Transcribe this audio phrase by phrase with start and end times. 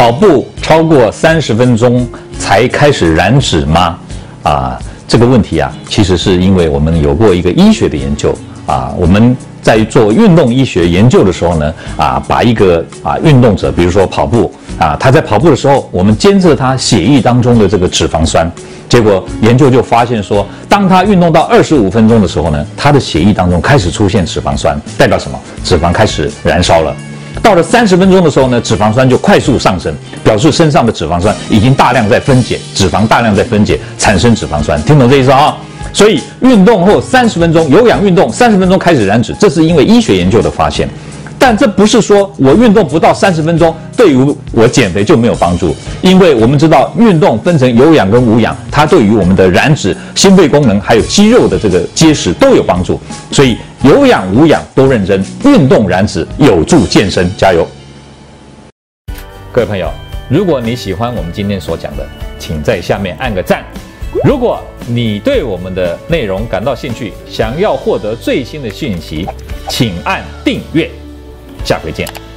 [0.00, 2.08] 跑步超过三十分钟
[2.38, 3.98] 才开始燃脂吗？
[4.42, 8.34] 啊，这个问题啊，其实是因为我们有过一个医学的研究
[8.64, 18.50] 啊，我们在做运动医学研究的时候呢，啊，把一个啊运动者，比如说跑步啊，他在跑步的时候，我们监测他血液当中的这个脂肪酸，
[18.88, 25.38] 结果研究就发现说，当他运动到二十五分钟的时候呢，他的血液当中开始出现脂肪酸，代表什么？
[25.62, 26.96] 脂肪开始燃烧了。
[27.42, 35.56] 到了三十分钟的时候呢，脂肪酸就快速上升，表示身上的脂肪酸已经大量在分解，脂肪大量在分解，产生脂肪酸，听懂这意思啊？
[35.92, 40.88] 所以运动后三十分钟，有氧运动三十分钟开始燃脂，这是因为医学研究的发现。
[41.42, 53.00] 但这不是说我运动不到三十分钟，对于我减肥就没有帮助，因为我们知道运动分成有氧跟无氧，它对于我们的燃脂、心肺功能还有肌肉的这个结实都有帮助，
[53.32, 57.66] 所以有氧无氧都认真，运动燃脂有助健身，加油！
[59.50, 59.90] 各位朋友，
[60.28, 62.06] 如果你喜欢我们今天所讲的，
[62.38, 63.64] 请在下面按个赞。
[64.24, 69.26] 如果你对我们的内容感到兴趣，想要获得最新的讯息，
[69.70, 70.90] 请按订阅。
[71.64, 72.29] 下回见。